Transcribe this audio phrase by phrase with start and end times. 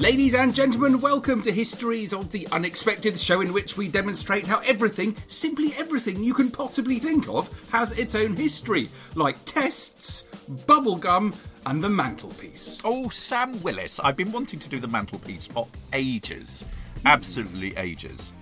[0.00, 4.46] Ladies and gentlemen, welcome to Histories of the Unexpected, the show in which we demonstrate
[4.46, 10.26] how everything, simply everything you can possibly think of, has its own history, like tests,
[10.66, 12.80] bubblegum, and the mantelpiece.
[12.82, 14.00] Oh, Sam Willis.
[14.00, 16.64] I've been wanting to do the mantelpiece for ages.
[17.04, 18.32] Absolutely ages.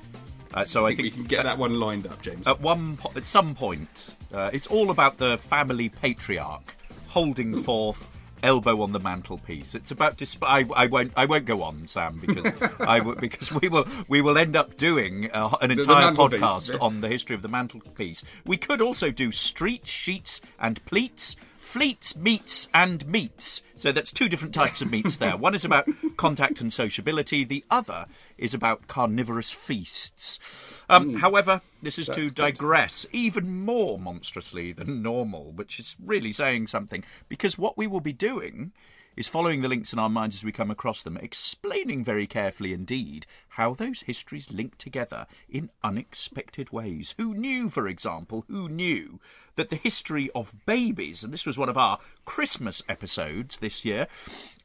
[0.55, 2.47] Uh, so I I think we can get that one lined up, James.
[2.47, 6.73] at one po- at some point, uh, it's all about the family patriarch
[7.09, 8.07] holding forth,
[8.43, 9.75] elbow on the mantelpiece.
[9.75, 13.53] It's about disp- I, I won't I won't go on, Sam, because I w- because
[13.53, 17.43] we will we will end up doing uh, an entire podcast on the history of
[17.43, 18.25] the mantelpiece.
[18.45, 21.37] We could also do street sheets and pleats.
[21.59, 23.61] Fleets, meats, and meats.
[23.77, 25.37] So that's two different types of meats there.
[25.37, 25.87] One is about
[26.17, 27.45] contact and sociability.
[27.45, 28.07] The other
[28.39, 30.78] is about carnivorous feasts.
[30.89, 32.13] Um, However, this is to.
[32.13, 32.35] That's good.
[32.35, 38.01] digress even more monstrously than normal, which is really saying something, because what we will
[38.01, 38.73] be doing
[39.19, 42.73] is following the links in our minds as we come across them, explaining very carefully
[42.73, 47.17] indeed how those histories link together in unexpected ways.
[47.19, 49.19] Who knew, for example, who knew
[49.57, 54.07] that the history of babies, and this was one of our Christmas episodes this year,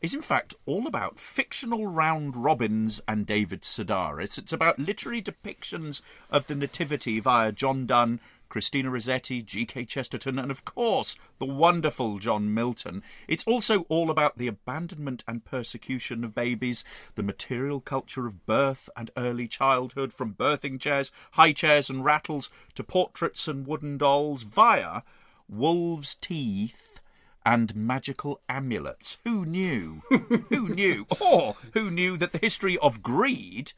[0.03, 4.37] is in fact all about fictional round robins and David Sedaris.
[4.37, 8.19] It's about literary depictions of the Nativity via John Donne,
[8.53, 9.85] Christina Rossetti, G.K.
[9.85, 13.01] Chesterton, and of course, the wonderful John Milton.
[13.27, 16.83] It's also all about the abandonment and persecution of babies,
[17.15, 22.51] the material culture of birth and early childhood, from birthing chairs, high chairs, and rattles
[22.75, 25.01] to portraits and wooden dolls, via
[25.49, 26.99] wolves' teeth
[27.43, 29.17] and magical amulets.
[29.23, 30.03] Who knew?
[30.49, 31.07] who knew?
[31.19, 33.73] Or who knew that the history of greed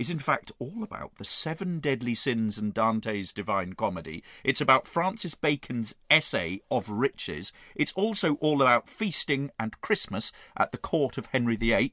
[0.00, 4.24] is in fact all about the seven deadly sins and Dante's Divine Comedy.
[4.42, 7.52] It's about Francis Bacon's essay of riches.
[7.76, 11.92] It's also all about feasting and Christmas at the court of Henry VIII.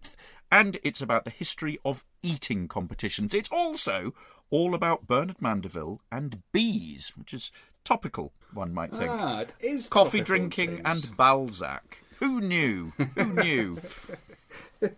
[0.50, 3.34] And it's about the history of eating competitions.
[3.34, 4.14] It's also
[4.50, 7.52] all about Bernard Mandeville and bees, which is
[7.84, 9.12] topical, one might think.
[9.12, 11.98] ah, it is Coffee drinking and Balzac.
[12.20, 12.94] Who knew?
[13.16, 13.80] Who knew?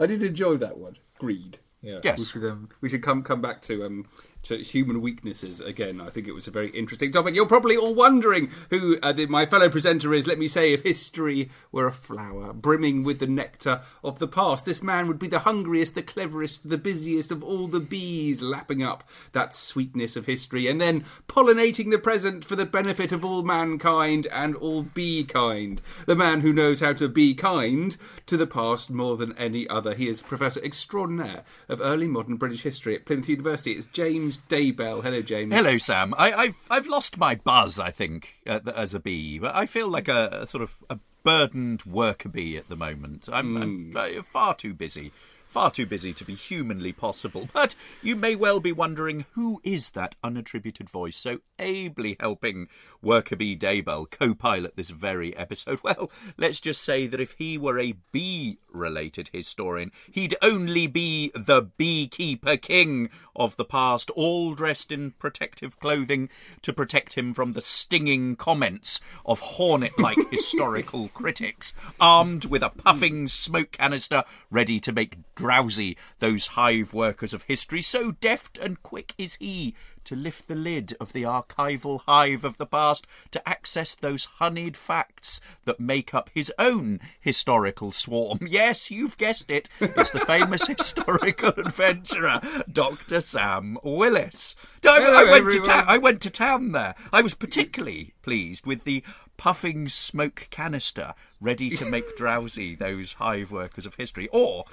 [0.00, 0.96] I did enjoy that one.
[1.20, 1.60] Greed.
[1.82, 2.00] Yeah.
[2.02, 2.18] Yes.
[2.18, 4.06] We should um, we should come come back to um
[4.44, 6.00] to human weaknesses again.
[6.00, 7.34] I think it was a very interesting topic.
[7.34, 10.26] You're probably all wondering who uh, the, my fellow presenter is.
[10.26, 14.64] Let me say, if history were a flower brimming with the nectar of the past,
[14.64, 18.82] this man would be the hungriest, the cleverest, the busiest of all the bees, lapping
[18.82, 23.42] up that sweetness of history and then pollinating the present for the benefit of all
[23.42, 25.82] mankind and all bee kind.
[26.06, 29.94] The man who knows how to be kind to the past more than any other.
[29.94, 33.72] He is Professor Extraordinaire of Early Modern British History at Plymouth University.
[33.72, 35.02] It's James Daybell.
[35.02, 35.54] Hello, James.
[35.54, 36.12] Hello, Sam.
[36.18, 37.78] I, I've I've lost my buzz.
[37.78, 40.98] I think uh, as a bee, but I feel like a, a sort of a
[41.24, 43.28] burdened worker bee at the moment.
[43.32, 45.12] I'm, I'm uh, far too busy.
[45.46, 47.48] Far too busy to be humanly possible.
[47.52, 52.68] But you may well be wondering who is that unattributed voice so ably helping
[53.00, 55.80] Worker Bee Daybell co pilot this very episode?
[55.88, 61.30] Well, let's just say that if he were a bee related historian, he'd only be
[61.34, 66.28] the beekeeper king of the past, all dressed in protective clothing
[66.62, 72.70] to protect him from the stinging comments of hornet like historical critics, armed with a
[72.70, 77.82] puffing smoke canister ready to make drowsy those hive workers of history.
[77.82, 79.74] So deft and quick is he
[80.08, 84.74] to lift the lid of the archival hive of the past to access those honeyed
[84.76, 88.38] facts that make up his own historical swarm.
[88.48, 89.68] Yes, you've guessed it.
[89.78, 92.40] It's the famous historical adventurer,
[92.72, 93.20] Dr.
[93.20, 94.56] Sam Willis.
[94.82, 95.84] I- Hello, I, went to town.
[95.86, 96.94] I went to town there.
[97.12, 99.04] I was particularly pleased with the
[99.36, 104.64] puffing smoke canister ready to make drowsy those hive workers of history, or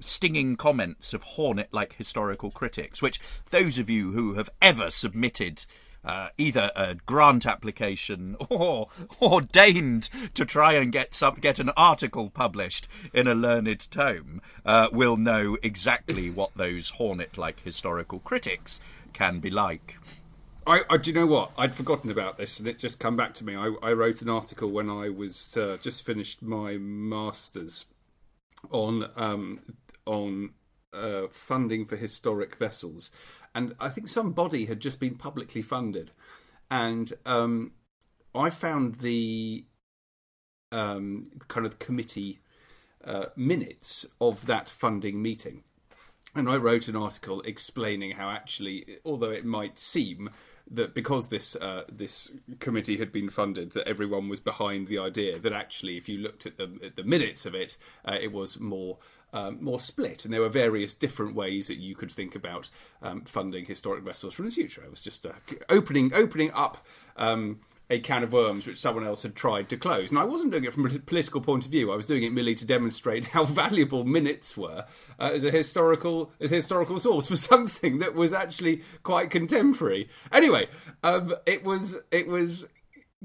[0.00, 5.64] stinging comments of hornet like historical critics, which those of you who have ever submitted
[6.04, 8.88] uh, either a grant application or
[9.18, 14.40] or deigned to try and get some get an article published in a learned tome
[14.64, 18.80] uh, will know exactly what those hornet like historical critics
[19.12, 19.96] can be like.
[20.66, 21.52] I, I, do you know what?
[21.56, 23.56] I'd forgotten about this, and it just come back to me.
[23.56, 27.86] I, I wrote an article when I was uh, just finished my masters
[28.70, 29.58] on um,
[30.10, 30.50] on
[30.92, 33.10] uh, funding for historic vessels,
[33.54, 36.10] and I think some body had just been publicly funded,
[36.70, 37.72] and um,
[38.34, 39.64] I found the
[40.72, 42.40] um, kind of committee
[43.04, 45.64] uh, minutes of that funding meeting.
[46.34, 50.30] And I wrote an article explaining how actually, although it might seem
[50.70, 52.30] that because this uh, this
[52.60, 55.40] committee had been funded, that everyone was behind the idea.
[55.40, 58.60] That actually, if you looked at the at the minutes of it, uh, it was
[58.60, 58.98] more.
[59.32, 62.68] Um, more split, and there were various different ways that you could think about
[63.00, 64.82] um, funding historic vessels from the future.
[64.82, 65.32] It was just uh,
[65.68, 66.84] opening opening up
[67.16, 67.60] um,
[67.90, 70.10] a can of worms which someone else had tried to close.
[70.10, 71.90] And I wasn't doing it from a political point of view.
[71.90, 74.86] I was doing it merely to demonstrate how valuable minutes were
[75.18, 80.08] uh, as a historical as a historical source for something that was actually quite contemporary.
[80.32, 80.68] Anyway,
[81.02, 82.68] um, it was it was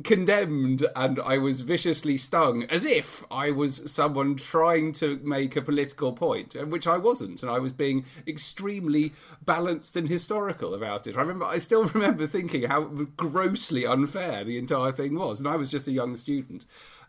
[0.04, 5.62] condemned and I was viciously stung as if I was someone trying to make a
[5.62, 9.14] political point, which I wasn't, and I was being extremely
[9.46, 11.16] balanced and historical about it.
[11.16, 12.82] I remember, I still remember thinking how
[13.16, 16.66] grossly unfair the entire thing was, and I was just a young student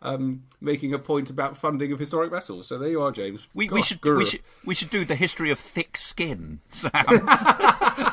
[0.06, 2.68] um, making a point about funding of historic vessels.
[2.68, 3.48] So there you are, James.
[3.52, 6.92] We, we should we should we should do the history of thick skin, Sam.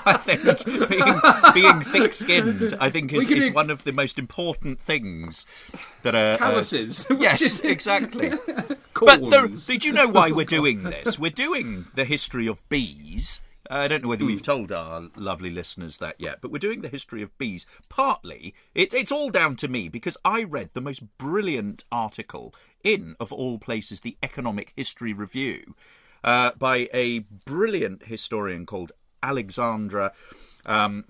[0.05, 0.43] I think
[0.89, 1.21] being,
[1.53, 3.53] being thick-skinned, I think, is, is do...
[3.53, 5.45] one of the most important things
[6.01, 7.05] that are calluses.
[7.13, 8.31] Uh, yes, exactly.
[8.99, 11.19] but there, did you know why we're doing this?
[11.19, 13.39] We're doing the history of bees
[13.73, 14.43] I don't know whether we've hmm.
[14.45, 17.65] told our lovely listeners that yet, but we're doing the history of bees.
[17.89, 22.53] Partly, it, it's all down to me because I read the most brilliant article
[22.83, 25.75] in, of all places, the Economic History Review
[26.23, 28.91] uh, by a brilliant historian called
[29.21, 30.13] Alexandra.
[30.65, 31.05] Um,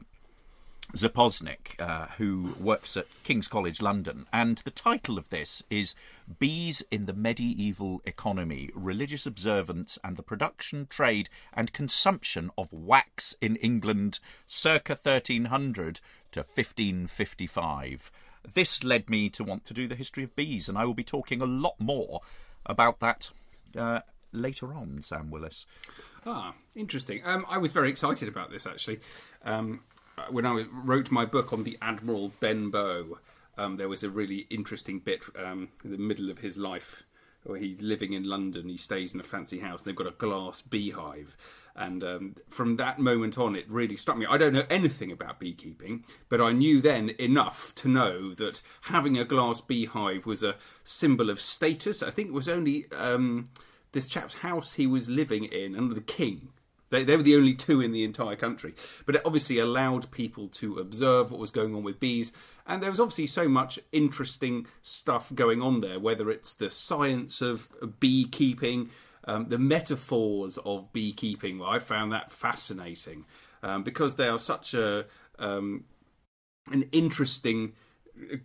[0.96, 5.96] Sapoznik, uh, who works at King's College London, and the title of this is
[6.40, 13.36] Bees in the Medieval Economy Religious Observance and the Production, Trade, and Consumption of Wax
[13.42, 16.00] in England circa 1300
[16.32, 18.12] to 1555.
[18.54, 21.04] This led me to want to do the history of bees, and I will be
[21.04, 22.22] talking a lot more
[22.68, 23.32] about that
[23.76, 24.02] uh,
[24.32, 25.66] later on, Sam Willis.
[26.26, 27.22] Ah, interesting.
[27.26, 29.00] Um, I was very excited about this actually.
[29.44, 29.82] Um,
[30.30, 33.20] when I wrote my book on the Admiral Benbow,
[33.58, 37.04] um, there was a really interesting bit um, in the middle of his life
[37.44, 38.70] where he's living in London.
[38.70, 41.36] He stays in a fancy house, and they've got a glass beehive.
[41.76, 44.26] And um, from that moment on, it really struck me.
[44.30, 49.18] I don't know anything about beekeeping, but I knew then enough to know that having
[49.18, 52.04] a glass beehive was a symbol of status.
[52.04, 53.50] I think it was only um,
[53.92, 56.50] this chap's house he was living in under the king
[56.94, 58.76] they, they were the only two in the entire country.
[59.06, 62.32] But it obviously allowed people to observe what was going on with bees.
[62.68, 67.42] And there was obviously so much interesting stuff going on there, whether it's the science
[67.42, 67.68] of
[68.00, 68.92] beekeeping,
[69.26, 71.58] um, the metaphors of beekeeping.
[71.58, 73.26] Well, I found that fascinating
[73.64, 75.06] um, because they are such a
[75.40, 75.86] um,
[76.72, 77.74] an interesting,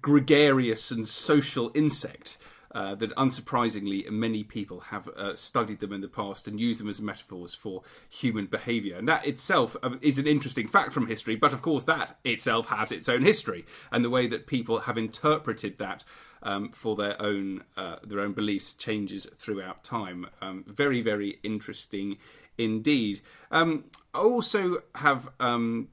[0.00, 2.38] gregarious, and social insect.
[2.72, 6.88] Uh, that unsurprisingly many people have uh, studied them in the past and used them
[6.90, 8.94] as metaphors for human behaviour.
[8.94, 12.68] And that itself uh, is an interesting fact from history, but of course, that itself
[12.68, 16.04] has its own history and the way that people have interpreted that.
[16.40, 20.28] Um, for their own uh, their own beliefs changes throughout time.
[20.40, 22.18] Um, very very interesting
[22.56, 23.22] indeed.
[23.50, 25.88] Um, I also have um,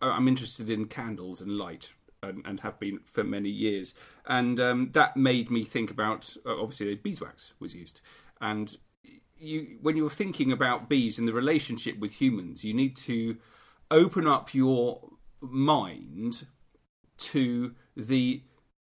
[0.00, 1.92] I'm interested in candles and light
[2.24, 3.94] and, and have been for many years.
[4.26, 8.00] And um, that made me think about uh, obviously beeswax was used,
[8.40, 8.76] and
[9.36, 13.36] you when you're thinking about bees in the relationship with humans, you need to
[13.90, 15.10] open up your
[15.40, 16.46] mind
[17.16, 18.42] to the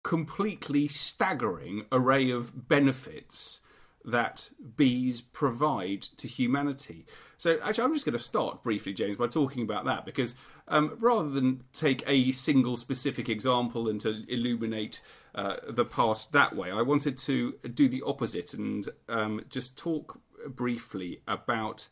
[0.02, 3.60] completely staggering array of benefits
[4.04, 7.06] that bees provide to humanity.
[7.36, 10.34] So, actually, I'm just going to start briefly, James, by talking about that because
[10.68, 15.02] um, rather than take a single specific example and to illuminate
[15.34, 20.20] uh, the past that way, I wanted to do the opposite and um, just talk
[20.46, 21.88] briefly about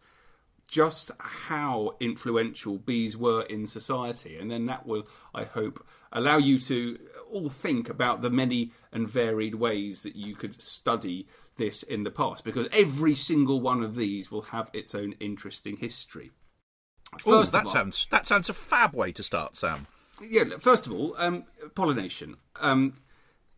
[0.69, 4.37] just how influential bees were in society.
[4.38, 6.99] And then that will, I hope, allow you to
[7.31, 11.27] all think about the many and varied ways that you could study
[11.59, 15.77] this in the past, because every single one of these will have its own interesting
[15.77, 16.31] history.
[17.19, 19.87] First Ooh, that all, sounds that sounds a fab way to start, Sam.
[20.23, 20.45] Yeah.
[20.59, 22.37] First of all, um, pollination.
[22.61, 22.95] Um,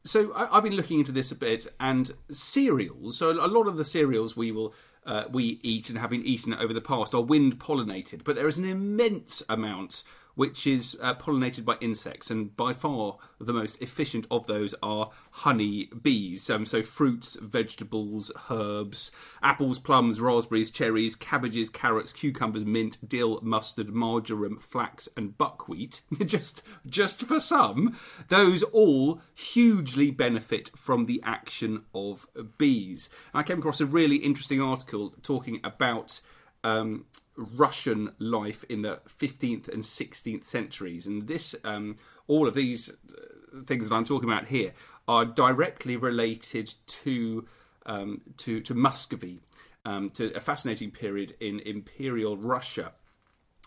[0.05, 3.19] so I, have been looking into this a bit, and cereals.
[3.19, 6.55] So a lot of the cereals we will uh, we eat and have been eaten
[6.55, 10.03] over the past are wind pollinated, but there is an immense amount
[10.41, 15.11] which is uh, pollinated by insects, and by far the most efficient of those are
[15.33, 16.49] honey bees.
[16.49, 19.11] Um, so fruits, vegetables, herbs,
[19.43, 26.01] apples, plums, raspberries, cherries, cabbages, carrots, cucumbers, mint, dill, mustard, marjoram, flax, and buckwheat.
[26.25, 27.95] just just for some,
[28.29, 33.11] those all hugely benefit from the action of bees.
[33.35, 36.23] I came across a really interesting article talking about
[36.65, 42.91] um, Russian life in the 15th and 16th centuries, and this, um, all of these
[42.91, 44.73] uh, things that I'm talking about here
[45.09, 47.47] are directly related to
[47.87, 49.41] um, to, to Muscovy,
[49.85, 52.93] um, to a fascinating period in Imperial Russia.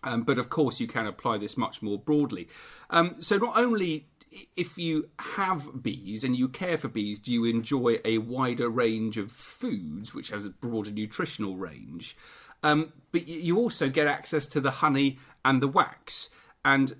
[0.03, 2.47] Um, but of course, you can apply this much more broadly.
[2.89, 4.07] Um, so, not only
[4.55, 9.17] if you have bees and you care for bees, do you enjoy a wider range
[9.17, 12.17] of foods, which has a broader nutritional range?
[12.63, 16.29] Um, but you also get access to the honey and the wax.
[16.65, 16.95] And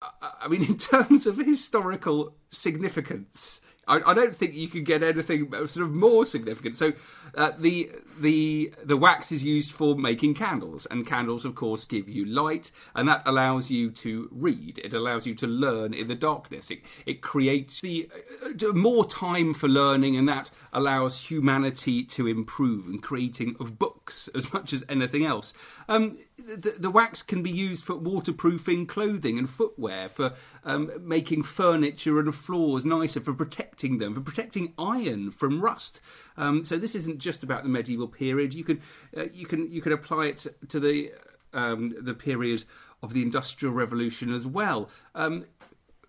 [0.00, 5.02] uh, I mean, in terms of historical significance, I, I, don't think you can get
[5.02, 6.76] anything sort of more significant.
[6.76, 6.92] So,
[7.36, 7.90] uh, the
[8.22, 12.70] the the wax is used for making candles, and candles, of course, give you light,
[12.94, 14.78] and that allows you to read.
[14.78, 16.70] It allows you to learn in the darkness.
[16.70, 18.08] It it creates the
[18.44, 24.28] uh, more time for learning, and that allows humanity to improve in creating of books
[24.34, 25.52] as much as anything else.
[25.88, 30.32] Um, the, the, wax can be used for waterproofing clothing and footwear, for
[30.64, 36.00] um, making furniture and floors nicer, for protecting them, for protecting iron from rust.
[36.36, 38.54] Um, so this isn't just about the medieval period.
[38.54, 38.80] You can
[39.16, 41.12] uh, you can you can apply it to the
[41.52, 42.64] um, the period
[43.02, 44.88] of the Industrial Revolution as well.
[45.14, 45.46] Um,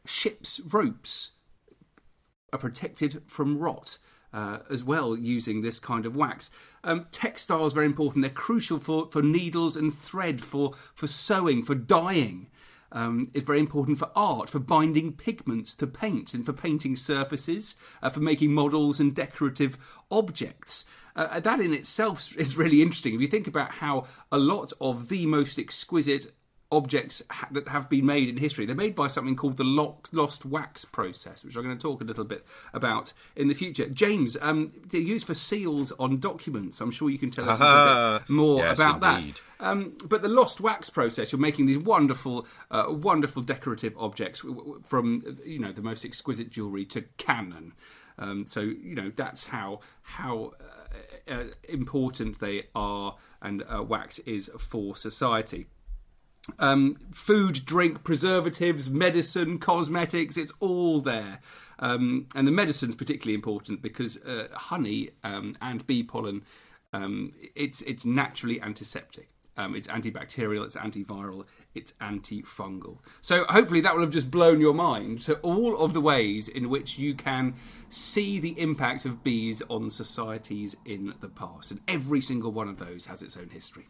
[0.05, 1.31] ships' ropes
[2.51, 3.97] are protected from rot
[4.33, 6.49] uh, as well using this kind of wax.
[6.83, 8.23] Um, textiles very important.
[8.23, 12.49] They're crucial for, for needles and thread, for, for sewing, for dyeing.
[12.93, 17.75] Um, it's very important for art, for binding pigments to paint, and for painting surfaces,
[18.01, 19.77] uh, for making models and decorative
[20.11, 20.85] objects.
[21.15, 23.15] Uh, that in itself is really interesting.
[23.15, 26.31] If you think about how a lot of the most exquisite
[26.75, 28.65] objects ha- that have been made in history.
[28.65, 32.03] They're made by something called the lost wax process, which I'm going to talk a
[32.03, 33.87] little bit about in the future.
[33.87, 36.81] James, um, they're used for seals on documents.
[36.81, 39.35] I'm sure you can tell us a little bit more yes, about indeed.
[39.35, 39.65] that.
[39.67, 44.43] Um, but the lost wax process, you're making these wonderful, uh, wonderful decorative objects
[44.83, 47.73] from you know the most exquisite jewellery to cannon.
[48.17, 50.53] Um, so you know that's how how
[51.29, 55.67] uh, uh, important they are, and uh, wax is for society
[56.59, 61.39] um, food, drink, preservatives, medicine, cosmetics, it's all there.
[61.79, 66.43] Um, and the medicine's particularly important because uh, honey um, and bee pollen,
[66.91, 69.29] um, it's, it's naturally antiseptic.
[69.55, 71.45] Um, it's antibacterial, it's antiviral,
[71.75, 72.97] it's antifungal.
[73.21, 75.21] So hopefully that will have just blown your mind.
[75.21, 77.53] So all of the ways in which you can
[77.89, 82.79] see the impact of bees on societies in the past, and every single one of
[82.79, 83.89] those has its own history.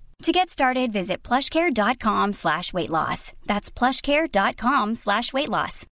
[0.21, 3.33] To get started, visit plushcare.com slash weight loss.
[3.47, 5.87] That's plushcare.com slash weight loss.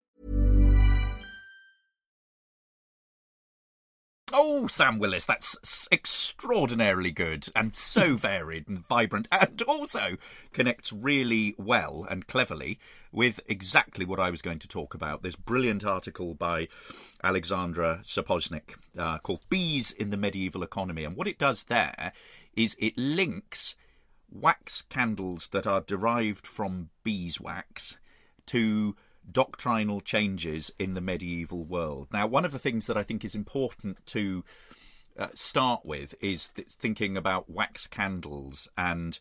[4.33, 10.17] Oh, Sam Willis, that's extraordinarily good and so varied and vibrant, and also
[10.53, 12.81] connects really well and cleverly
[13.13, 15.23] with exactly what I was going to talk about.
[15.23, 16.67] This brilliant article by
[17.23, 21.05] Alexandra Sapoznik uh, called Bees in the Medieval Economy.
[21.05, 22.13] And what it does there
[22.57, 23.77] is it links
[24.31, 27.97] wax candles that are derived from beeswax
[28.47, 28.97] to
[29.31, 32.09] doctrinal changes in the medieval world.
[32.13, 34.45] Now, one of the things that I think is important to
[35.19, 39.19] uh, start with is th- thinking about wax candles, and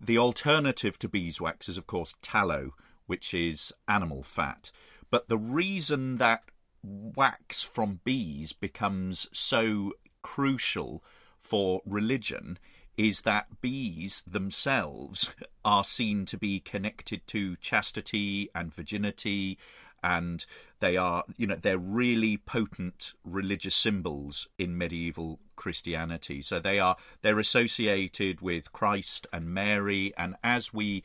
[0.00, 2.74] the alternative to beeswax is, of course, tallow,
[3.06, 4.70] which is animal fat.
[5.10, 6.42] But the reason that
[6.82, 9.92] wax from bees becomes so
[10.22, 11.02] crucial
[11.38, 12.58] for religion
[13.00, 19.56] is that bees themselves are seen to be connected to chastity and virginity
[20.02, 20.44] and
[20.80, 26.42] they are you know they're really potent religious symbols in medieval christianity.
[26.42, 31.02] So they are they're associated with christ and mary and as we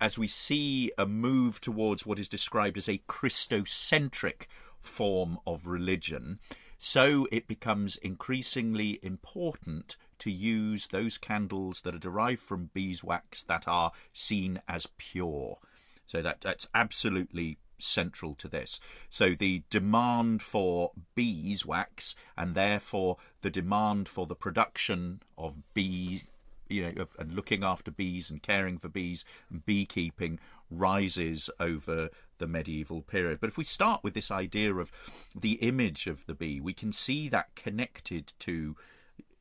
[0.00, 4.46] as we see a move towards what is described as a christocentric
[4.78, 6.38] form of religion
[6.78, 13.66] so it becomes increasingly important to use those candles that are derived from beeswax that
[13.66, 15.58] are seen as pure.
[16.06, 18.80] So that that's absolutely central to this.
[19.10, 26.22] So the demand for beeswax and therefore the demand for the production of bee
[26.68, 30.38] you know, and looking after bees and caring for bees and beekeeping
[30.70, 33.40] rises over the medieval period.
[33.40, 34.90] But if we start with this idea of
[35.34, 38.76] the image of the bee, we can see that connected to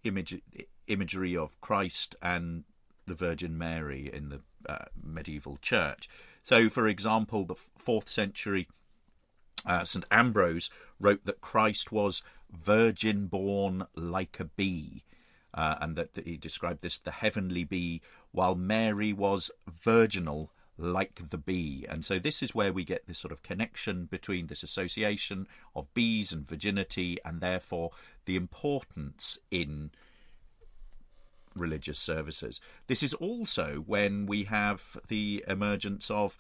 [0.06, 0.42] image,
[0.88, 2.64] imagery of Christ and
[3.06, 6.10] the Virgin Mary in the uh, medieval church.
[6.44, 8.68] So, for example, the fourth century
[9.66, 10.06] uh, St.
[10.12, 10.70] Ambrose
[11.00, 12.22] wrote that Christ was
[12.52, 15.04] virgin born like a bee.
[15.54, 21.30] Uh, and that, that, he described this the heavenly bee, while Mary was virginal like
[21.30, 21.86] the bee.
[21.88, 25.94] And so this is where we get this sort of connection between this association of
[25.94, 27.92] bees and virginity, and therefore
[28.26, 29.92] the importance in
[31.56, 32.60] religious services.
[32.88, 36.38] This is also when we have the emergence of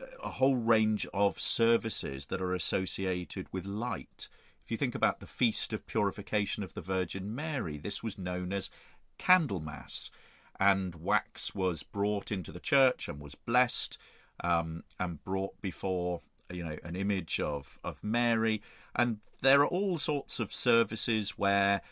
[0.00, 4.28] uh, a whole range of services that are associated with light.
[4.64, 8.52] If you think about the Feast of Purification of the Virgin Mary, this was known
[8.52, 8.70] as
[9.18, 10.10] Candlemas,
[10.58, 13.98] and wax was brought into the church and was blessed
[14.42, 16.20] um, and brought before
[16.50, 18.62] you know an image of of Mary,
[18.94, 21.82] and there are all sorts of services where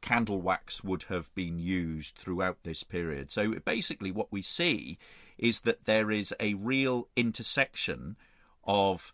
[0.00, 3.30] candle wax would have been used throughout this period.
[3.30, 4.98] So basically, what we see
[5.38, 8.16] is that there is a real intersection
[8.64, 9.12] of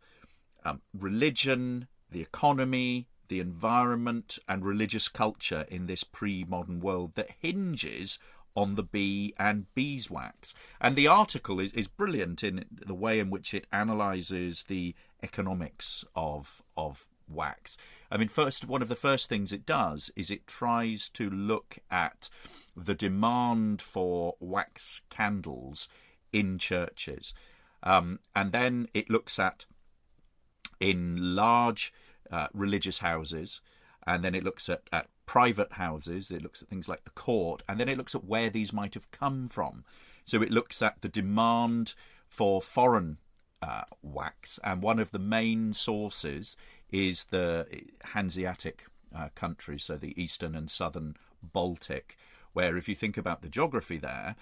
[0.65, 7.31] um, religion, the economy, the environment, and religious culture in this pre modern world that
[7.41, 8.19] hinges
[8.55, 10.55] on the bee and beeswax.
[10.81, 16.05] And the article is, is brilliant in the way in which it analyzes the economics
[16.15, 17.77] of of wax.
[18.11, 21.79] I mean, first, one of the first things it does is it tries to look
[21.91, 22.29] at
[22.77, 25.89] the demand for wax candles
[26.33, 27.35] in churches.
[27.83, 29.67] Um, and then it looks at
[30.81, 31.93] in large
[32.31, 33.61] uh, religious houses,
[34.07, 37.63] and then it looks at, at private houses, it looks at things like the court,
[37.69, 39.85] and then it looks at where these might have come from.
[40.25, 41.95] So it looks at the demand
[42.29, 43.19] for foreign
[43.63, 46.57] uh, wax, and one of the main sources
[46.91, 47.67] is the
[48.15, 52.17] Hanseatic uh, countries, so the eastern and southern Baltic,
[52.53, 54.37] where if you think about the geography there,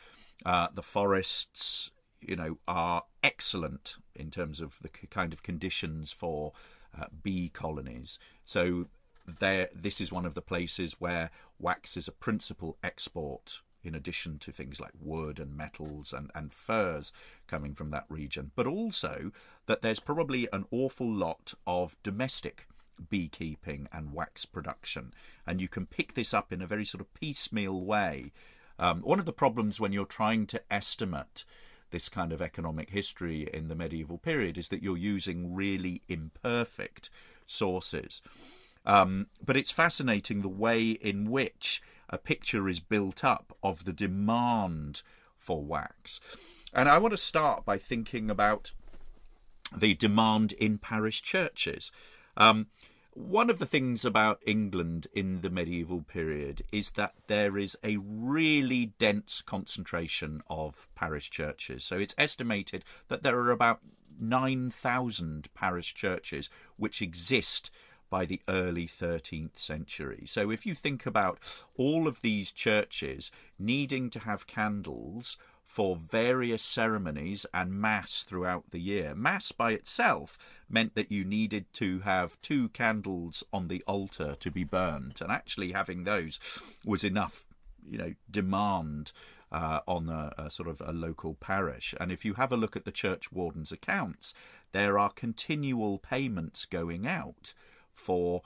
[0.45, 6.53] uh, the forests, you know, are excellent in terms of the kind of conditions for
[6.99, 8.19] uh, bee colonies.
[8.45, 8.87] So
[9.27, 14.39] there, this is one of the places where wax is a principal export in addition
[14.39, 17.13] to things like wood and metals and, and furs
[17.47, 19.31] coming from that region, but also
[19.67, 22.67] that there's probably an awful lot of domestic
[23.11, 25.13] beekeeping and wax production.
[25.47, 28.33] And you can pick this up in a very sort of piecemeal way.
[28.79, 31.45] Um, one of the problems when you're trying to estimate
[31.91, 37.11] this kind of economic history in the medieval period is that you're using really imperfect
[37.47, 38.23] sources.
[38.87, 43.93] Um, but it's fascinating the way in which a picture is built up of the
[43.93, 45.03] demand
[45.39, 46.21] for wax.
[46.73, 48.73] And I want to start by thinking about
[49.77, 51.91] the demand in parish churches.
[52.37, 52.67] Um,
[53.15, 57.97] one of the things about England in the medieval period is that there is a
[57.97, 61.85] really dense concentration of parish churches.
[61.85, 63.81] So it's estimated that there are about
[64.21, 67.71] 9,000 parish churches which exist
[68.11, 70.25] by the early 13th century.
[70.27, 71.39] So if you think about
[71.77, 75.37] all of these churches needing to have candles
[75.75, 79.13] for various ceremonies and Mass throughout the year.
[79.13, 80.39] Mass by itself
[80.71, 85.33] meant that you needed to have two candles on the altar to be burnt, and
[85.33, 86.39] actually having those
[86.85, 87.45] was enough,
[87.85, 89.11] you know, demand.
[89.53, 91.95] Uh, on a, a, sort of a local parish.
[92.01, 94.35] And if you have a look at the church warden's accounts,
[94.73, 97.55] there are continual payments going out
[97.93, 98.43] for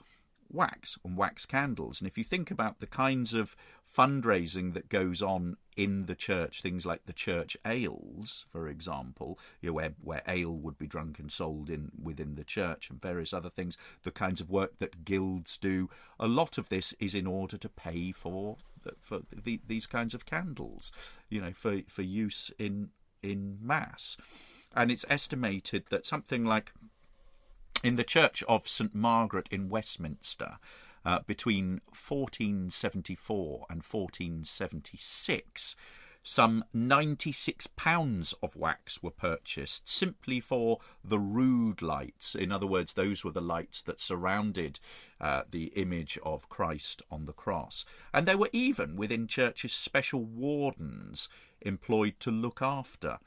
[0.51, 1.99] wax and wax candles.
[1.99, 3.55] And if you think about the kinds of
[3.95, 9.69] fundraising that goes on in the church, things like the church ales, for example, you
[9.69, 13.31] know, where, where ale would be drunk and sold in within the church, and various
[13.31, 15.89] other things, the kinds of work that guilds do,
[16.19, 18.57] a lot of this is in order to pay for
[19.01, 20.91] for the, these kinds of candles,
[21.29, 22.89] you know, for for use in
[23.23, 24.17] in mass,
[24.75, 26.73] and it's estimated that something like
[27.85, 30.57] in the Church of St Margaret in Westminster,
[31.09, 35.75] uh, between 1474 and 1476,
[36.21, 42.35] some 96 pounds of wax were purchased simply for the rood lights.
[42.35, 44.79] In other words, those were the lights that surrounded
[45.19, 47.85] uh, the image of Christ on the cross.
[48.13, 51.27] And there were even within churches special wardens
[51.61, 53.17] employed to look after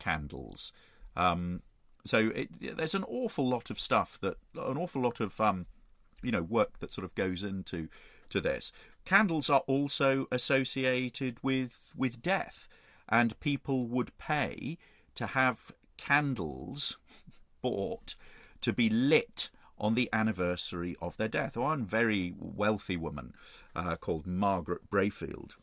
[0.00, 0.72] candles.
[1.14, 1.62] Um,
[2.04, 5.66] so it, there's an awful lot of stuff that, an awful lot of um,
[6.22, 7.88] you know work that sort of goes into
[8.30, 8.72] to this.
[9.04, 12.68] Candles are also associated with with death,
[13.08, 14.78] and people would pay
[15.14, 16.98] to have candles
[17.62, 18.14] bought
[18.60, 21.56] to be lit on the anniversary of their death.
[21.56, 23.34] One very wealthy woman
[23.74, 25.56] uh, called Margaret Brayfield,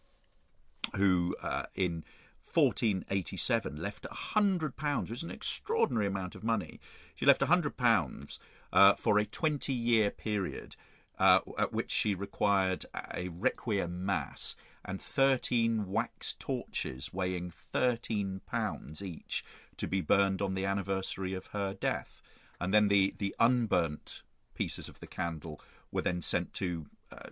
[0.95, 2.03] who uh, in
[2.51, 6.79] 1487 left a hundred pounds, which is an extraordinary amount of money.
[7.15, 8.39] She left a hundred pounds
[8.71, 10.75] uh, for a 20 year period.
[11.19, 19.01] Uh, at which she required a requiem mass and 13 wax torches weighing 13 pounds
[19.01, 19.43] each
[19.77, 22.21] to be burned on the anniversary of her death
[22.59, 24.21] and then the the unburnt
[24.53, 27.29] pieces of the candle were then sent to uh,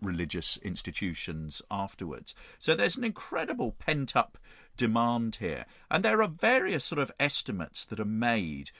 [0.00, 2.34] religious institutions afterwards.
[2.58, 4.38] So there's an incredible pent up
[4.76, 8.70] demand here, and there are various sort of estimates that are made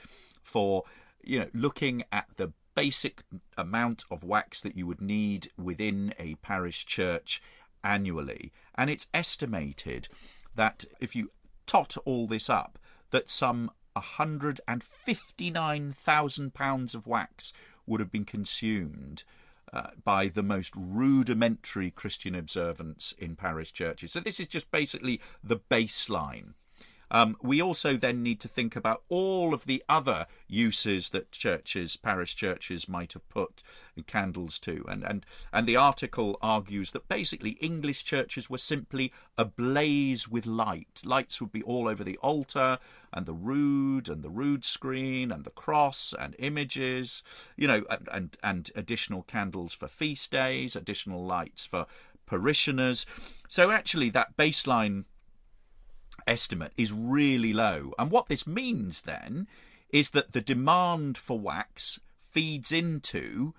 [0.43, 0.83] for
[1.25, 3.23] you know looking at the basic
[3.57, 7.41] amount of wax that you would need within a parish church
[7.83, 10.07] annually, and it's estimated
[10.55, 11.31] that if you
[11.67, 12.79] tot all this up,
[13.11, 17.53] that some £159,000 of wax
[17.85, 19.23] would have been consumed
[19.71, 24.11] uh, by the most rudimentary Christian observance in parish churches.
[24.11, 26.53] So, this is just basically the baseline.
[27.11, 31.97] Um, we also then need to think about all of the other uses that churches,
[31.97, 33.63] parish churches, might have put
[34.07, 40.27] candles to, and and and the article argues that basically English churches were simply ablaze
[40.27, 41.01] with light.
[41.05, 42.79] Lights would be all over the altar
[43.13, 47.23] and the rood and the rood screen and the cross and images,
[47.55, 51.85] you know, and and, and additional candles for feast days, additional lights for
[52.25, 53.05] parishioners.
[53.47, 55.05] So actually, that baseline
[56.27, 57.93] estimate is really low.
[57.97, 59.47] And what this means then
[59.89, 63.53] is that the demand for wax feeds into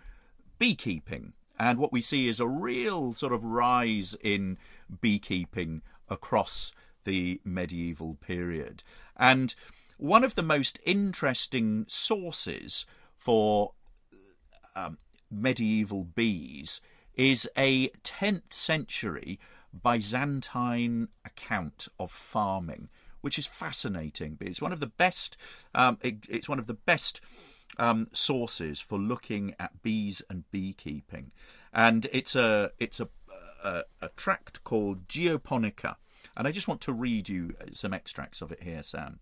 [0.58, 1.32] beekeeping.
[1.58, 4.58] And what we see is a real sort of rise in
[5.00, 6.72] beekeeping across
[7.04, 8.82] the medieval period.
[9.16, 9.54] And
[9.96, 12.84] one of the most interesting sources
[13.16, 13.72] for
[14.74, 14.98] um,
[15.30, 16.80] medieval bees
[17.14, 19.38] is a 10th century
[19.82, 22.88] Byzantine account of farming,
[23.20, 24.38] which is fascinating.
[24.40, 25.36] It's one of the best.
[25.74, 27.20] Um, it, it's one of the best
[27.78, 31.32] um, sources for looking at bees and beekeeping,
[31.72, 33.08] and it's a it's a,
[33.64, 35.96] a, a tract called Geoponica,
[36.36, 39.18] and I just want to read you some extracts of it here, Sam.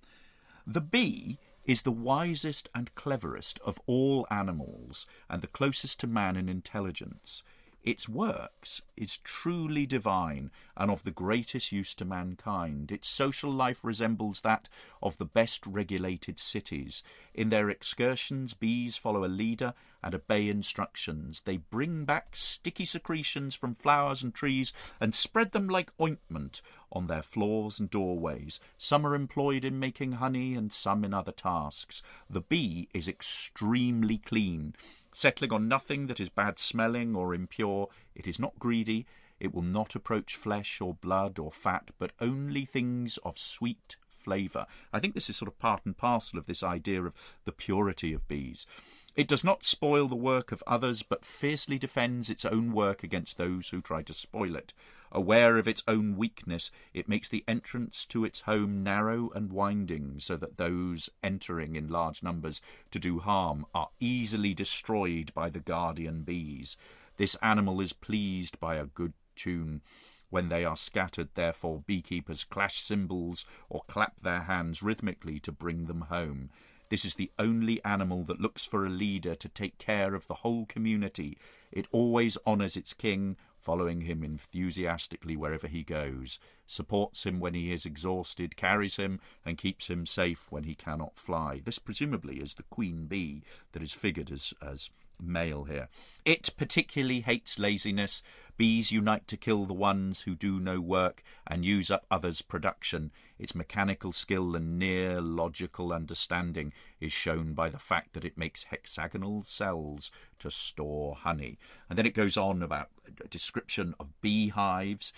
[0.66, 6.36] The bee is the wisest and cleverest of all animals, and the closest to man
[6.36, 7.42] in intelligence.
[7.84, 12.90] Its works is truly divine and of the greatest use to mankind.
[12.90, 14.70] Its social life resembles that
[15.02, 17.02] of the best regulated cities.
[17.34, 21.42] In their excursions, bees follow a leader and obey instructions.
[21.44, 27.06] They bring back sticky secretions from flowers and trees and spread them like ointment on
[27.06, 28.60] their floors and doorways.
[28.78, 32.02] Some are employed in making honey and some in other tasks.
[32.30, 34.74] The bee is extremely clean
[35.14, 37.88] settling on nothing that is bad smelling or impure.
[38.14, 39.06] It is not greedy.
[39.40, 44.66] It will not approach flesh or blood or fat, but only things of sweet flavour.
[44.92, 48.12] I think this is sort of part and parcel of this idea of the purity
[48.12, 48.66] of bees.
[49.14, 53.38] It does not spoil the work of others, but fiercely defends its own work against
[53.38, 54.72] those who try to spoil it.
[55.16, 60.18] Aware of its own weakness, it makes the entrance to its home narrow and winding,
[60.18, 65.60] so that those entering in large numbers to do harm are easily destroyed by the
[65.60, 66.76] guardian bees.
[67.16, 69.82] This animal is pleased by a good tune.
[70.30, 75.86] When they are scattered, therefore, beekeepers clash cymbals or clap their hands rhythmically to bring
[75.86, 76.50] them home.
[76.88, 80.34] This is the only animal that looks for a leader to take care of the
[80.34, 81.38] whole community.
[81.70, 87.72] It always honours its king, following him enthusiastically wherever he goes, supports him when he
[87.72, 91.62] is exhausted, carries him, and keeps him safe when he cannot fly.
[91.64, 95.88] This presumably is the queen bee that is figured as, as male here.
[96.26, 98.22] It particularly hates laziness.
[98.56, 103.10] Bees unite to kill the ones who do no work and use up others' production.
[103.38, 108.64] Its mechanical skill and near logical understanding is shown by the fact that it makes
[108.64, 111.58] hexagonal cells to store honey.
[111.90, 112.90] And then it goes on about
[113.24, 115.12] a description of beehives,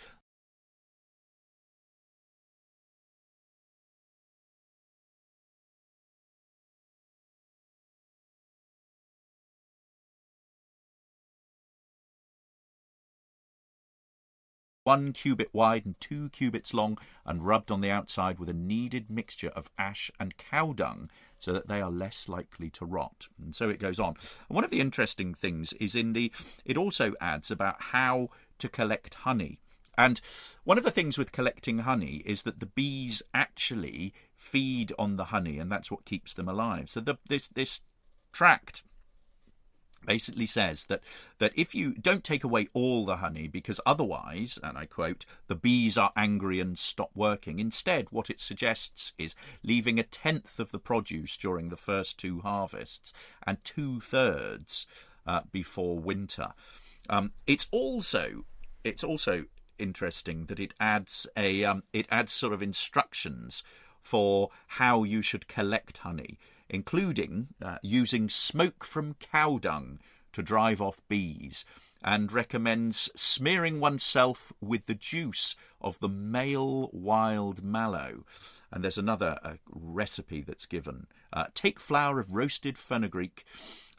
[14.86, 19.10] one cubit wide and two cubits long, and rubbed on the outside with a kneaded
[19.10, 23.26] mixture of ash and cow dung, so that they are less likely to rot.
[23.42, 24.14] And so it goes on.
[24.48, 26.30] And one of the interesting things is in the
[26.64, 29.58] it also adds about how to collect honey.
[29.98, 30.20] And
[30.64, 35.26] one of the things with collecting honey is that the bees actually feed on the
[35.26, 36.90] honey, and that's what keeps them alive.
[36.90, 37.80] So the, this this
[38.32, 38.84] tract
[40.06, 41.02] basically says that
[41.38, 45.54] that if you don't take away all the honey because otherwise and I quote the
[45.54, 47.58] bees are angry and stop working.
[47.58, 52.40] Instead what it suggests is leaving a tenth of the produce during the first two
[52.40, 53.12] harvests
[53.46, 54.86] and two thirds
[55.26, 56.54] uh, before winter.
[57.08, 58.44] Um, it's also
[58.84, 59.46] it's also
[59.78, 63.62] interesting that it adds a um, it adds sort of instructions
[64.02, 69.98] for how you should collect honey including uh, using smoke from cow dung
[70.32, 71.64] to drive off bees,
[72.02, 78.24] and recommends smearing oneself with the juice of the male wild mallow.
[78.70, 81.06] And there's another uh, recipe that's given.
[81.32, 83.44] Uh, take flour of roasted fenugreek,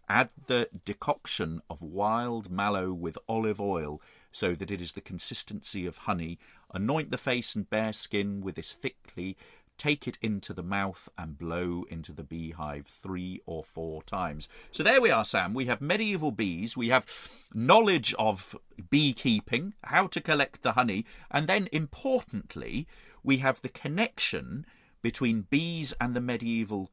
[0.07, 4.01] add the decoction of wild mallow with olive oil
[4.31, 6.37] so that it is the consistency of honey.
[6.73, 9.35] Anoint the face and bare skin with this thickly
[9.77, 14.47] take it into the mouth and blow into the beehive three or four times.
[14.71, 15.53] So there we are, Sam.
[15.53, 17.05] We have medieval bees, we have
[17.53, 18.55] knowledge of
[18.89, 22.87] beekeeping, how to collect the honey, and then importantly,
[23.23, 24.65] we have the connection
[25.01, 26.91] between bees and the medieval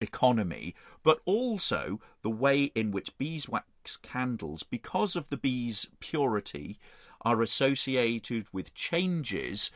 [0.00, 6.78] economy, but also the way in which beeswax candles, because of the bees' purity,
[7.22, 9.70] are associated with changes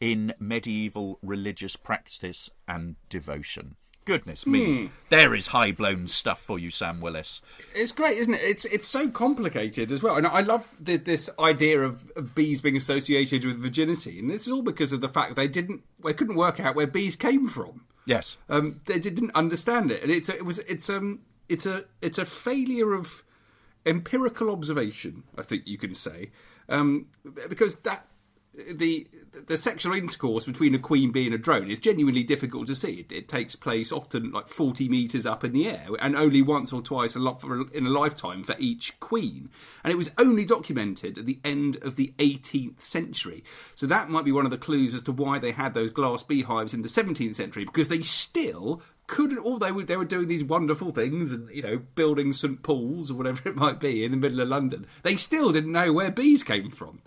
[0.00, 3.76] in medieval religious practice and devotion.
[4.04, 4.90] Goodness me, mm.
[5.08, 7.40] there is high blown stuff for you, Sam Willis.
[7.74, 8.42] It's great, isn't it?
[8.42, 12.60] It's it's so complicated as well, and I love the, this idea of, of, bees
[12.60, 16.12] being associated with virginity, and this is all because of the fact they didn't, they
[16.12, 17.86] couldn't work out where bees came from.
[18.04, 21.84] Yes, um, they didn't understand it, and it's a, it was it's um it's a
[22.02, 23.24] it's a failure of
[23.86, 26.30] empirical observation, I think you can say,
[26.68, 27.06] um,
[27.48, 28.06] because that
[28.70, 29.06] the
[29.48, 33.00] the sexual intercourse between a queen bee and a drone is genuinely difficult to see.
[33.00, 36.72] It, it takes place often like forty meters up in the air, and only once
[36.72, 39.50] or twice a lot in a lifetime for each queen.
[39.82, 43.44] And it was only documented at the end of the 18th century.
[43.74, 46.22] So that might be one of the clues as to why they had those glass
[46.22, 50.28] beehives in the 17th century, because they still couldn't all they were they were doing
[50.28, 54.12] these wonderful things and you know building St Paul's or whatever it might be in
[54.12, 54.86] the middle of London.
[55.02, 57.02] They still didn't know where bees came from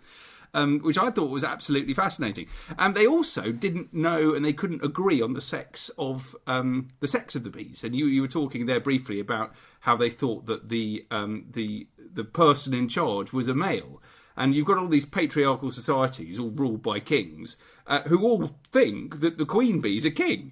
[0.53, 2.47] um, which I thought was absolutely fascinating.
[2.77, 7.07] And they also didn't know and they couldn't agree on the sex of um, the
[7.07, 7.83] sex of the bees.
[7.83, 11.87] And you, you were talking there briefly about how they thought that the um, the
[12.13, 14.01] the person in charge was a male.
[14.35, 17.57] And you've got all these patriarchal societies, all ruled by kings,
[17.87, 20.51] uh, who all think that the queen bee is a king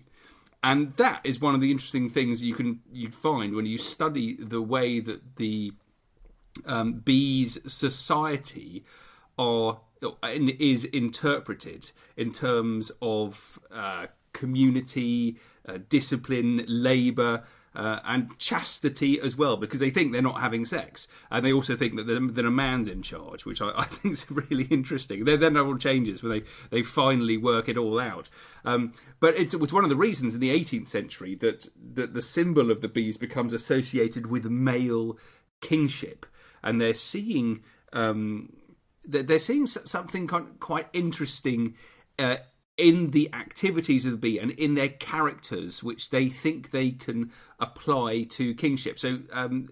[0.65, 4.35] and that is one of the interesting things you can you find when you study
[4.39, 5.71] the way that the
[6.65, 8.83] um, bees society
[9.37, 9.79] are
[10.21, 17.43] is interpreted in terms of uh, community, uh, discipline, labour.
[17.73, 21.75] Uh, and chastity as well, because they think they're not having sex, and they also
[21.75, 25.25] think that, that a man's in charge, which I, I think is really interesting.
[25.25, 28.29] Then then all changes when they, they finally work it all out.
[28.63, 32.21] Um, but it was one of the reasons in the 18th century that that the
[32.21, 35.17] symbol of the bees becomes associated with male
[35.59, 36.25] kingship,
[36.63, 37.61] and they're seeing.
[37.91, 38.53] Um,
[39.07, 40.27] they're seeing something
[40.59, 41.75] quite interesting
[42.17, 42.37] uh,
[42.77, 47.31] in the activities of the bee and in their characters, which they think they can
[47.59, 48.99] apply to kingship.
[48.99, 49.69] So um,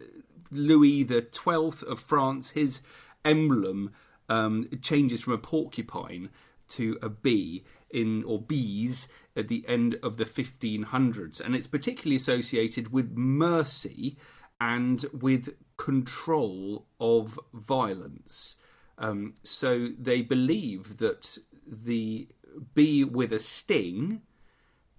[0.51, 2.81] Louis the Twelfth of France, his
[3.25, 3.91] emblem
[4.29, 6.29] um, changes from a porcupine
[6.69, 12.15] to a bee in or bees at the end of the 1500s, and it's particularly
[12.15, 14.17] associated with mercy
[14.59, 18.57] and with control of violence.
[19.03, 21.37] Um, so they believe that
[21.67, 22.29] the
[22.73, 24.21] bee with a sting,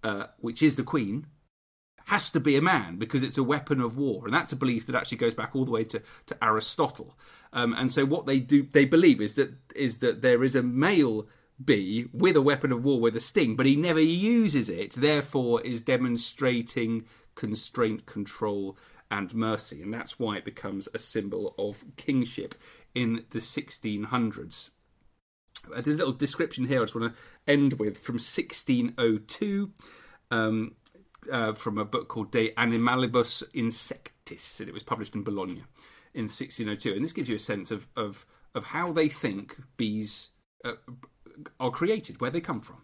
[0.02, 1.26] uh, which is the queen,
[2.06, 4.86] has to be a man because it's a weapon of war, and that's a belief
[4.86, 7.18] that actually goes back all the way to, to Aristotle.
[7.54, 10.62] Um, and so what they do, they believe is that is that there is a
[10.62, 11.26] male
[11.64, 14.92] bee with a weapon of war with a sting, but he never uses it.
[14.92, 18.76] Therefore, is demonstrating constraint, control,
[19.10, 22.54] and mercy, and that's why it becomes a symbol of kingship
[22.94, 24.70] in the 1600s.
[25.66, 29.72] Uh, there's a little description here I just want to end with from 1602
[30.30, 30.74] um,
[31.30, 35.62] uh, from a book called De Animalibus Insectis, and it was published in Bologna
[36.12, 36.92] in 1602.
[36.92, 40.30] And this gives you a sense of, of, of how they think bees
[40.64, 40.74] uh,
[41.58, 42.82] are created, where they come from.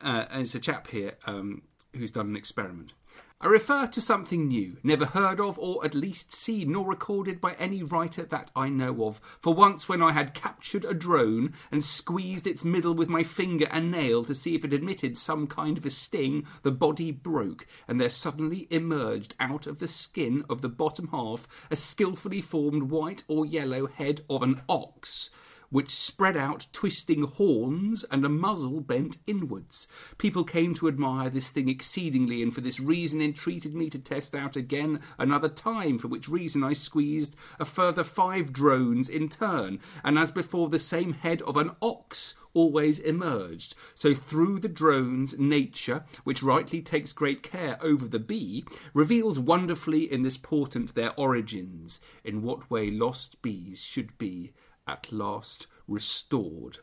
[0.00, 1.62] Uh, and it's a chap here um,
[1.94, 2.94] who's done an experiment.
[3.42, 7.54] I refer to something new, never heard of or at least seen nor recorded by
[7.54, 9.18] any writer that I know of.
[9.40, 13.66] For once, when I had captured a drone and squeezed its middle with my finger
[13.70, 17.66] and nail to see if it emitted some kind of a sting, the body broke,
[17.88, 22.90] and there suddenly emerged out of the skin of the bottom half a skilfully formed
[22.90, 25.30] white or yellow head of an ox
[25.70, 29.88] which spread out twisting horns and a muzzle bent inwards.
[30.18, 34.34] People came to admire this thing exceedingly, and for this reason entreated me to test
[34.34, 39.78] out again another time, for which reason I squeezed a further five drones in turn,
[40.04, 43.74] and as before the same head of an ox always emerged.
[43.94, 50.10] So through the drones, nature, which rightly takes great care over the bee, reveals wonderfully
[50.10, 54.52] in this portent their origins, in what way lost bees should be
[54.90, 56.78] at last restored.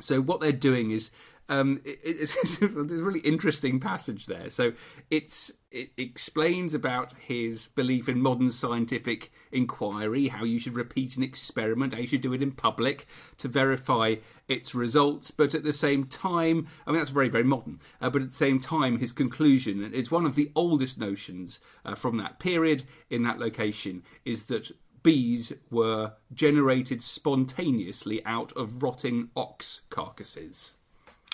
[0.00, 1.10] So what they're doing is
[1.48, 4.50] um, it, it's, there's a really interesting passage there.
[4.50, 4.72] So
[5.10, 11.22] it's it explains about his belief in modern scientific inquiry, how you should repeat an
[11.22, 13.06] experiment, how you should do it in public
[13.38, 14.14] to verify
[14.48, 15.30] its results.
[15.30, 17.80] But at the same time, I mean that's very very modern.
[18.00, 21.60] Uh, but at the same time, his conclusion, and it's one of the oldest notions
[21.84, 24.70] uh, from that period in that location, is that
[25.06, 30.74] bees were generated spontaneously out of rotting ox carcasses.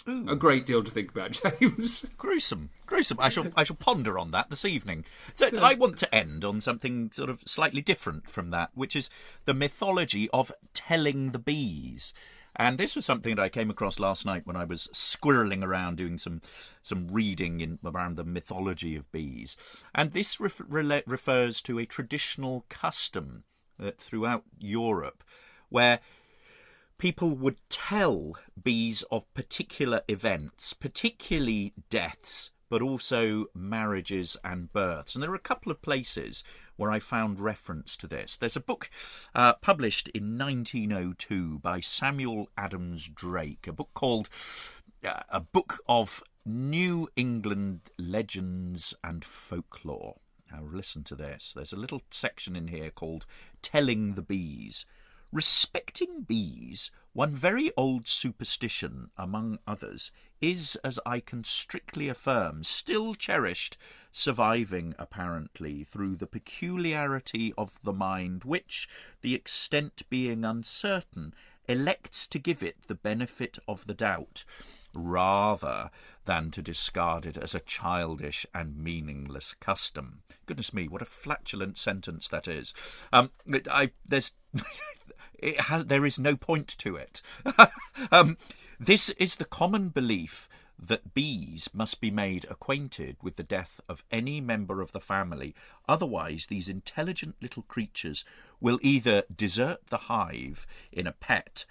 [0.06, 0.28] Ooh.
[0.28, 2.04] A great deal to think about, James.
[2.18, 3.18] Gruesome, gruesome.
[3.18, 5.06] I shall, I shall ponder on that this evening.
[5.32, 9.08] So I want to end on something sort of slightly different from that, which is
[9.46, 12.12] the mythology of telling the bees.
[12.54, 15.96] And this was something that I came across last night when I was squirreling around
[15.96, 16.42] doing some
[16.82, 19.56] some reading in, around the mythology of bees.
[19.94, 23.44] And this ref, refers to a traditional custom
[23.98, 25.24] throughout Europe
[25.68, 26.00] where
[26.98, 35.14] people would tell bees of particular events, particularly deaths, but also marriages and births.
[35.14, 36.44] And there are a couple of places
[36.76, 38.36] where I found reference to this.
[38.36, 38.88] There's a book
[39.34, 44.28] uh, published in 1902 by Samuel Adams Drake, a book called
[45.04, 50.16] uh, A Book of New England Legends and Folklore.
[50.50, 51.52] Now, listen to this.
[51.54, 53.26] There's a little section in here called
[53.62, 54.84] Telling the Bees.
[55.32, 63.14] Respecting bees, one very old superstition, among others, is, as I can strictly affirm, still
[63.14, 63.78] cherished,
[64.12, 68.88] surviving apparently through the peculiarity of the mind which,
[69.22, 71.32] the extent being uncertain,
[71.66, 74.44] elects to give it the benefit of the doubt
[74.94, 75.90] rather
[76.24, 80.22] than to discard it as a childish and meaningless custom.
[80.46, 82.72] Goodness me, what a flatulent sentence that is.
[83.12, 83.30] Um,
[83.70, 84.32] I, there's,
[85.38, 87.22] it has, there is no point to it.
[88.12, 88.36] um,
[88.78, 94.02] this is the common belief that bees must be made acquainted with the death of
[94.10, 95.54] any member of the family,
[95.88, 98.24] otherwise, these intelligent little creatures
[98.60, 101.64] will either desert the hive in a pet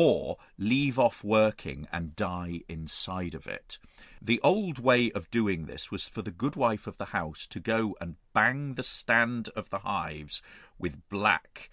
[0.00, 3.78] or leave off working and die inside of it.
[4.22, 7.58] The old way of doing this was for the good wife of the house to
[7.58, 10.40] go and bang the stand of the hives
[10.78, 11.68] with black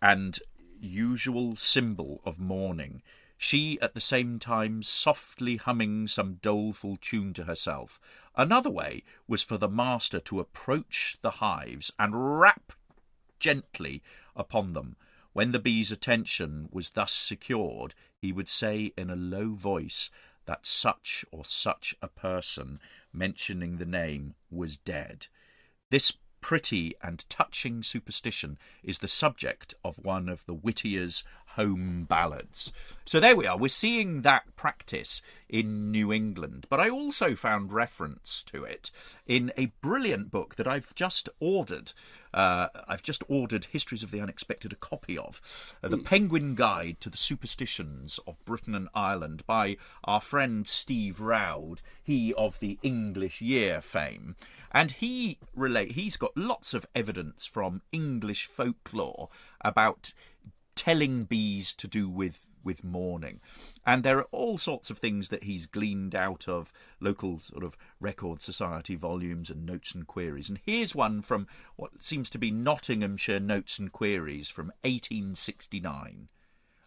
[0.00, 0.38] and
[0.78, 3.02] usual symbol of mourning,
[3.36, 7.98] she at the same time softly humming some doleful tune to herself.
[8.36, 12.74] Another way was for the master to approach the hives and rap
[13.40, 14.04] gently
[14.36, 14.94] upon them
[15.34, 20.08] when the bee's attention was thus secured, he would say in a low voice
[20.46, 22.80] that such or such a person,
[23.12, 25.26] mentioning the name, was dead.
[25.90, 26.12] This
[26.44, 31.24] pretty and touching superstition is the subject of one of the Whittier's
[31.56, 32.70] home ballads.
[33.06, 33.56] So there we are.
[33.56, 36.66] We're seeing that practice in New England.
[36.68, 38.90] But I also found reference to it
[39.26, 41.94] in a brilliant book that I've just ordered.
[42.34, 45.40] Uh, I've just ordered Histories of the Unexpected, a copy of
[45.82, 51.20] uh, The Penguin Guide to the Superstitions of Britain and Ireland by our friend Steve
[51.20, 54.34] Roud, he of the English Year fame.
[54.72, 59.28] And he relate he's got lots of evidence from English folklore
[59.60, 60.12] about
[60.74, 63.40] telling bees to do with with mourning.
[63.86, 67.76] And there are all sorts of things that he's gleaned out of local sort of
[68.00, 70.48] record society volumes and notes and queries.
[70.48, 71.46] And here's one from
[71.76, 76.28] what seems to be Nottinghamshire Notes and Queries from 1869.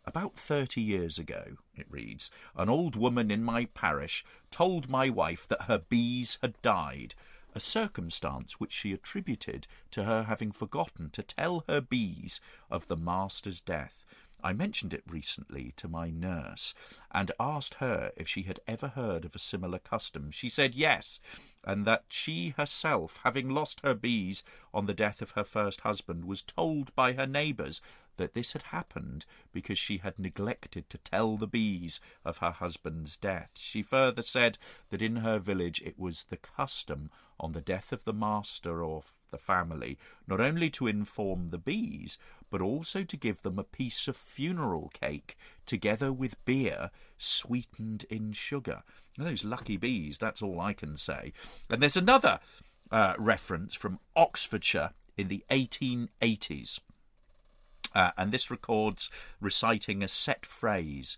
[0.06, 5.46] About thirty years ago, it reads, an old woman in my parish told my wife
[5.50, 7.14] that her bees had died,
[7.58, 12.40] a circumstance which she attributed to her having forgotten to tell her bees
[12.70, 14.06] of the master's death.
[14.44, 16.76] I mentioned it recently to my nurse
[17.12, 20.30] and asked her if she had ever heard of a similar custom.
[20.30, 21.20] She said yes,
[21.64, 26.26] and that she herself, having lost her bees on the death of her first husband,
[26.26, 27.82] was told by her neighbours
[28.18, 33.18] that this had happened because she had neglected to tell the bees of her husband's
[33.18, 33.52] death.
[33.56, 34.58] She further said
[34.90, 37.10] that in her village it was the custom
[37.40, 39.98] on the death of the master or the family
[40.28, 42.18] not only to inform the bees,
[42.50, 48.32] but also to give them a piece of funeral cake together with beer sweetened in
[48.32, 48.84] sugar.
[49.18, 51.34] Those lucky bees, that's all I can say.
[51.70, 52.40] And there's another
[52.92, 56.80] uh, reference from Oxfordshire in the 1880s.
[57.98, 59.10] Uh, and this records
[59.42, 61.18] reciting a set phrase.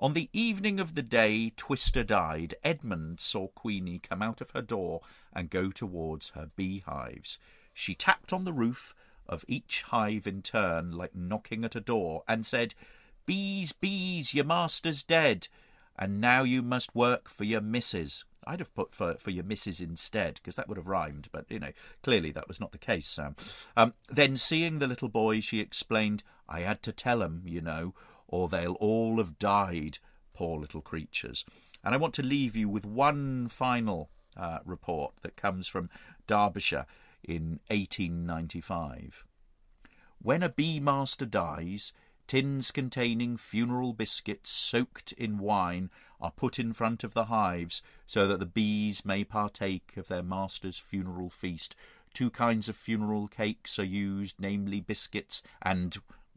[0.00, 4.60] On the evening of the day Twister died, Edmund saw Queenie come out of her
[4.60, 5.00] door
[5.32, 7.38] and go towards her beehives.
[7.72, 8.96] She tapped on the roof
[9.28, 12.74] of each hive in turn, like knocking at a door, and said,
[13.24, 15.46] Bees, bees, your master's dead,
[15.96, 18.24] and now you must work for your missus.
[18.46, 21.58] I'd have put for, for your missus instead, because that would have rhymed, but, you
[21.58, 21.72] know,
[22.02, 23.36] clearly that was not the case, Sam.
[23.76, 27.94] Um, then, seeing the little boy, she explained, I had to tell 'em, you know,
[28.26, 29.98] or they'll all have died,
[30.34, 31.44] poor little creatures.
[31.84, 35.90] And I want to leave you with one final uh, report that comes from
[36.26, 36.86] Derbyshire
[37.22, 39.24] in 1895.
[40.20, 41.92] When a bee master dies,
[42.28, 48.26] tins containing funeral biscuits soaked in wine are put in front of the hives so
[48.26, 51.74] that the bees may partake of their master's funeral feast.
[52.12, 55.96] Two kinds of funeral cakes are used, namely biscuits and,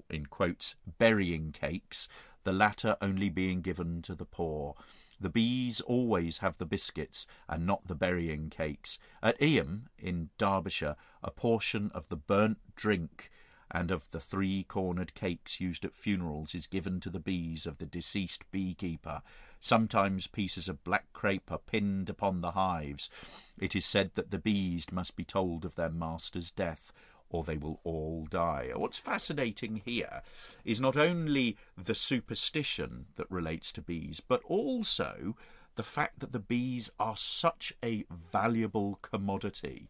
[0.09, 2.07] in quotes, burying cakes,
[2.43, 4.75] the latter only being given to the poor.
[5.19, 8.97] The bees always have the biscuits and not the burying cakes.
[9.21, 13.29] At Eyam, in Derbyshire, a portion of the burnt drink
[13.73, 17.77] and of the three cornered cakes used at funerals is given to the bees of
[17.77, 19.21] the deceased beekeeper.
[19.59, 23.09] Sometimes pieces of black crape are pinned upon the hives.
[23.57, 26.91] It is said that the bees must be told of their master's death,
[27.29, 28.71] or they will all die.
[28.75, 30.21] What's fascinating here
[30.65, 35.35] is not only the superstition that relates to bees, but also
[35.75, 39.89] the fact that the bees are such a valuable commodity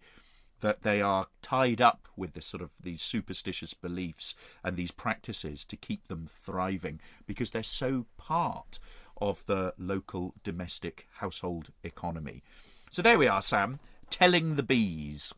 [0.62, 5.64] that they are tied up with this sort of these superstitious beliefs and these practices
[5.66, 8.80] to keep them thriving because they're so part
[9.20, 12.42] of the local domestic household economy.
[12.90, 15.34] So there we are, Sam, telling the bees.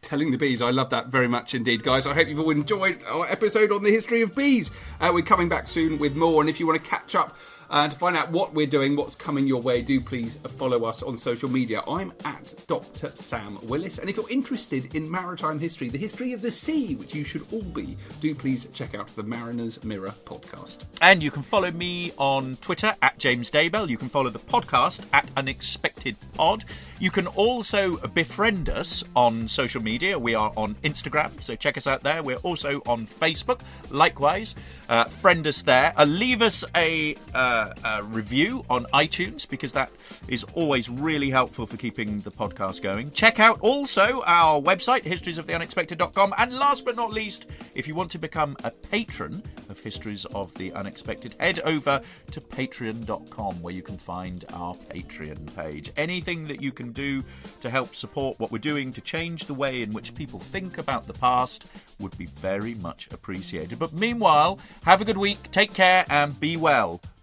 [0.00, 0.62] Telling the bees.
[0.62, 2.06] I love that very much indeed, guys.
[2.06, 4.70] I hope you've all enjoyed our episode on the history of bees.
[5.00, 7.36] Uh, we're coming back soon with more, and if you want to catch up
[7.74, 11.02] uh, to find out what we're doing, what's coming your way, do please follow us
[11.02, 11.82] on social media.
[11.88, 13.10] I'm at Dr.
[13.16, 17.16] Sam Willis, and if you're interested in maritime history, the history of the sea, which
[17.16, 20.84] you should all be, do please check out the Mariner's Mirror podcast.
[21.02, 23.88] And you can follow me on Twitter at James Daybell.
[23.88, 26.64] You can follow the podcast at Unexpected Pod.
[27.00, 30.16] You can also befriend us on social media.
[30.16, 32.22] We are on Instagram, so check us out there.
[32.22, 34.54] We're also on Facebook, likewise.
[34.88, 35.92] Uh, friend us there.
[35.96, 39.90] Uh, leave us a, uh, a review on iTunes because that
[40.28, 43.10] is always really helpful for keeping the podcast going.
[43.12, 46.34] Check out also our website, historiesoftheunexpected.com.
[46.36, 50.52] And last but not least, if you want to become a patron of Histories of
[50.54, 52.00] the Unexpected, head over
[52.30, 55.90] to patreon.com where you can find our Patreon page.
[55.96, 57.22] Anything that you can do
[57.60, 61.06] to help support what we're doing to change the way in which people think about
[61.06, 61.66] the past
[61.98, 63.78] would be very much appreciated.
[63.78, 67.00] But meanwhile, have a good week, take care, and be well.